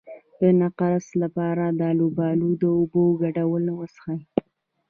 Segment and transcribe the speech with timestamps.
[0.39, 4.19] د نقرس لپاره د الوبالو او اوبو ګډول وڅښئ